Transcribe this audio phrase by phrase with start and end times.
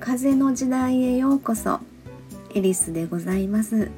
[0.00, 1.80] 風の時代へようこそ。
[2.54, 3.90] エリスでございます。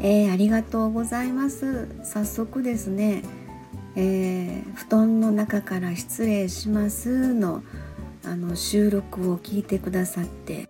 [0.00, 1.88] えー、ありがとうございます。
[2.02, 3.22] 早速ですね、
[3.96, 7.34] えー、布団の中から失礼します。
[7.34, 7.62] の
[8.24, 10.68] あの収録を聞いてくださって。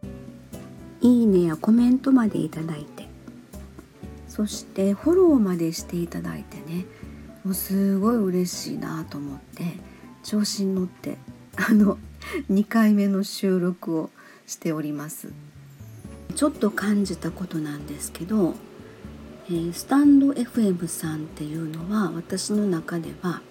[1.00, 3.08] いいねやコメントまでいただいて。
[4.28, 6.86] そしてフォローまでしていただいてね
[7.44, 9.64] もうすごい嬉しいなと思って
[10.22, 11.18] 調子に乗って
[11.56, 11.98] あの
[12.50, 14.10] 2回目の収録を
[14.46, 15.32] しております
[16.34, 18.54] ちょっと感じたことなんですけど
[19.46, 23.42] えー、スタンド FM さんっていうのは私の中では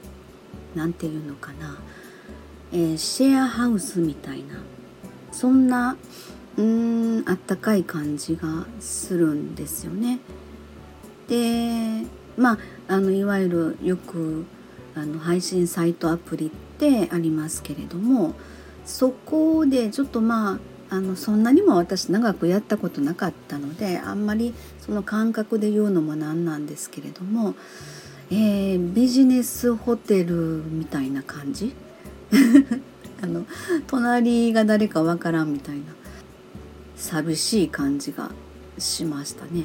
[0.73, 1.77] 何て言うのかな、
[2.71, 4.55] えー、シェアハウスみたいな
[5.31, 5.95] そんな
[6.57, 10.19] うーんあったかい感じがするんですよね。
[11.27, 12.05] で
[12.37, 14.45] まああのいわゆるよく
[14.95, 18.33] あの配信サイトアプリってありますけれども
[18.85, 20.55] そこでちょっとま
[20.89, 27.55] ああのそんなにも私長くやったことなかったのであんまりその感覚で言うのもなんなんですけれども、
[28.29, 31.73] えー、ビジネスホテルみたいな感じ？
[33.21, 33.45] あの
[33.87, 35.83] 隣が誰かわからんみたいな
[36.97, 38.31] 寂しい感じが
[38.77, 39.63] しましたね。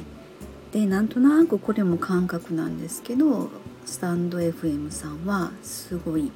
[0.71, 3.49] でなんとなくこれも感覚なんですけど
[3.85, 6.31] スタンド FM さんはすごい、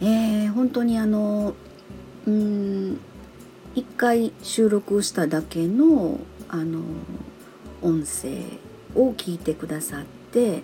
[0.00, 1.54] えー、本当にあの
[2.26, 2.98] うん
[3.74, 6.80] 1回収録しただけのあの
[7.82, 8.42] 音声
[8.94, 10.62] を聞いてくださって、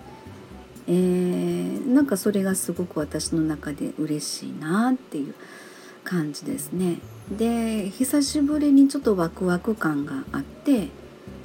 [0.88, 5.34] えー、なんかそれがすごく私の中で嬉しいなっていう
[6.04, 6.98] 感じですね。
[7.30, 10.88] で久しぶりにちょっとワクワク感があって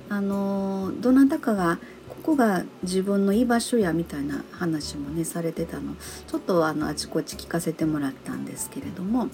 [0.10, 1.78] あのどなたかが
[2.10, 5.96] ここが自分の居場所やみたいな話もねされてたの
[6.28, 9.30] ちょっとあのあちこち聞かせてもらったんですけれども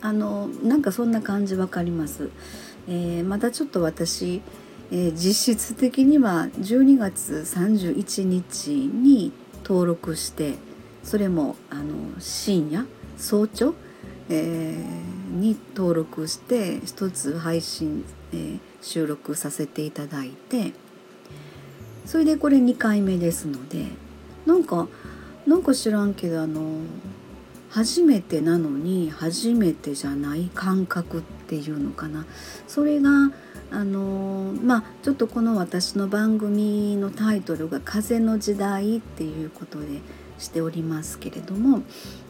[0.00, 2.30] あのなんかそんな感じ分かります。
[2.88, 4.40] えー、まだちょっと私、
[4.90, 9.32] えー、実質的には12月31日に
[9.64, 10.54] 登録して
[11.02, 13.74] それもあの深夜早朝、
[14.28, 20.72] えー、に登録して一つ配信、えー、収録させていただいて
[22.06, 23.86] それでこれ2回目ですので
[24.46, 24.88] なんか
[25.46, 26.80] なんか知らんけどあの
[27.70, 32.26] 初めてなのに初めてじゃない感覚っていうのかな。
[32.66, 33.10] それが
[33.70, 39.86] あのまあちょっとこの私の番組のタイトルが「風の時代」っていうことで
[40.38, 41.82] しておりますけれども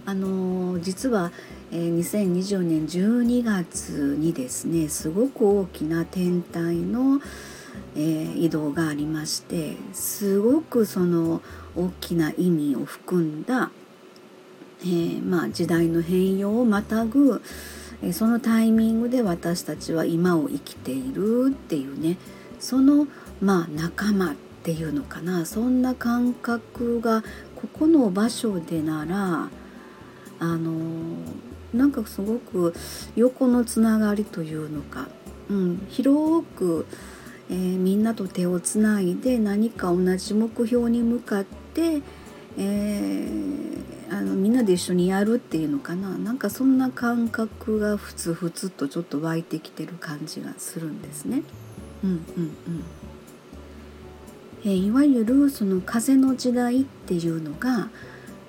[0.05, 1.31] あの実は、
[1.73, 7.21] え、2020年12月にですねすごく大きな天体の、
[7.97, 11.43] え、移動がありましてすごくその
[11.77, 13.71] 大きな意味を含んだ
[14.85, 17.43] え、まあ、時代の変容をまたぐ、
[18.03, 22.17] えそのタイミングで私たちは今を生きているっていうね
[22.59, 23.07] その、
[23.41, 27.23] まあ、仲間っていうのかなそんな感覚が
[27.57, 29.51] ここの場所でなら
[30.39, 30.73] あの
[31.75, 32.75] なんかすごく
[33.17, 35.09] 横のつながりというのか、
[35.49, 36.87] うん、広く、
[37.49, 42.03] えー、みんなと手をつないで何か同じ目標に向かって、
[42.59, 46.19] えー、あのみんなで一緒にやるっていうのかな。
[46.19, 51.43] なんかそんな感覚がふつふつとちょっと湧いてきてる感じがするんですね。
[52.03, 52.55] うんうんうん。
[54.65, 57.89] えー、いわゆるその風の時代っていうのが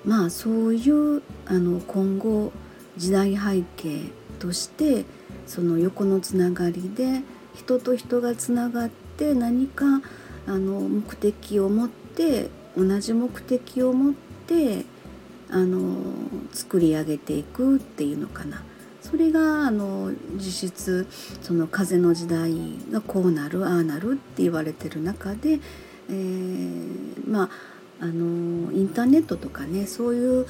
[0.04, 2.52] まあそういうあの今後
[2.96, 5.04] 時代背景として
[5.46, 7.22] その横のつながりで
[7.54, 9.84] 人と人がつながって何か
[10.46, 14.14] あの目的を持って同じ目的を持っ
[14.46, 14.84] て
[15.50, 15.96] あの
[16.52, 18.62] 作り上げていくっていうのかな。
[19.02, 21.06] それがあの実質
[21.42, 22.54] その風の時代
[22.90, 25.58] がこうなるああなるって言われてる中で、
[26.08, 27.50] えー、まあ
[28.02, 30.46] あのインターネットとかねそういう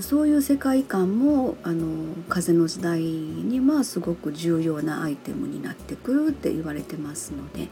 [0.00, 7.68] そういう世界観もあの風の時代にはすごく重要なアイテムになってくるって言われてますので、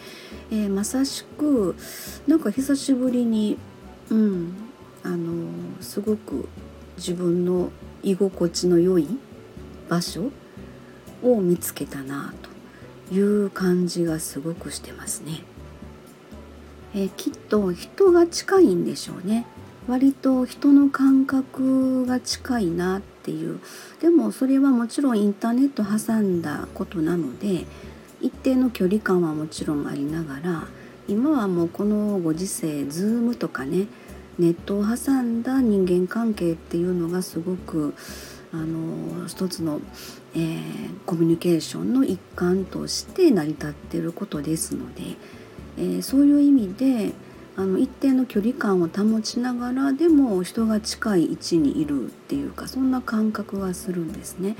[0.50, 1.76] えー、まさしく
[2.26, 3.58] なんか久しぶりに
[4.08, 4.54] うん
[5.02, 5.50] あの
[5.82, 6.48] すごく
[6.96, 7.70] 自分の
[8.02, 9.06] 居心地の良い
[9.90, 10.30] 場所
[11.22, 12.32] を見つけたな
[13.10, 15.42] という感じがすごくしてますね。
[16.94, 19.46] えー、きっと人が近いんでしょうね。
[19.88, 23.58] 割と人の感覚が近いなっていう
[24.02, 27.64] でもそれはもちろんインターネット挟んだことなので
[28.20, 30.64] 一定の距離感はもちろんありながら
[31.08, 33.86] 今はもうこのご時世 Zoom とかね
[34.38, 37.94] ネットを挟んだ人間関係っていうのがすごく
[38.52, 39.80] あの一つの、
[40.34, 40.60] えー、
[41.06, 45.02] コミュニケーションの一環として成り立ってることですので、
[45.76, 47.12] えー、そういう意味で
[47.56, 54.56] あの一定の距離感を保ちながらでも人が近い位置にいるっていうかそんな感覚がするんですね。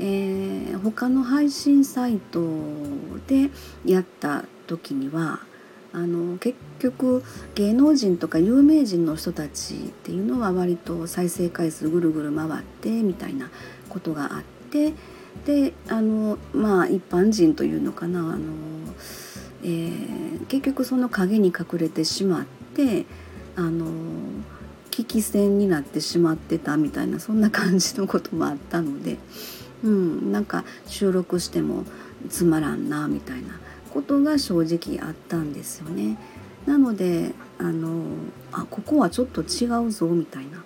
[0.00, 2.42] えー、他の配信サイト
[3.28, 3.50] で
[3.86, 5.40] やった時には
[5.92, 7.22] あの結局
[7.54, 13.48] 芸能人とか有名人の人たちっていうのは割と再生回数ぐるぐる回ってみたいな
[13.88, 14.92] ことがあって
[15.46, 18.38] であのまあ一般人というのかなあの、
[19.64, 22.44] えー、結局その影に隠れてしまっ
[22.74, 23.06] て
[23.56, 23.86] あの
[24.90, 29.16] 危機戦になってしまってたみたいなそんな感じのこともあったので、
[29.82, 31.84] うん、なんか収録しても
[32.28, 33.58] つまらんなみたいな
[33.92, 36.18] ことが正直あったんですよね。
[36.66, 38.04] なのであの
[38.52, 40.64] あここはちょっと違うぞみたいな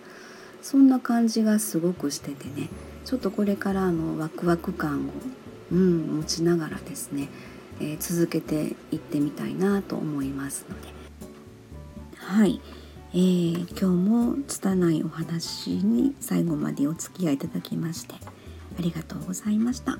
[0.62, 2.68] そんな感じがすごくしててね
[3.04, 5.12] ちょっとこれからあのワクワク感を、
[5.72, 7.28] うん、持ちながらですね、
[7.80, 10.88] え続けていってみたいなと思いますので
[12.16, 12.60] はい、
[13.12, 18.14] えー、今日も拙いお話に最後までお付き合いいただきまして
[18.78, 19.98] ありがとうございました。